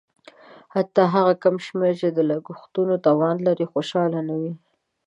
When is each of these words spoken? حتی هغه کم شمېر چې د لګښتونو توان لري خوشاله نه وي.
حتی 0.73 1.03
هغه 1.13 1.33
کم 1.43 1.55
شمېر 1.67 1.93
چې 2.01 2.07
د 2.11 2.19
لګښتونو 2.29 2.93
توان 3.07 3.35
لري 3.47 3.65
خوشاله 3.71 4.19
نه 4.27 4.35
وي. 4.41 4.53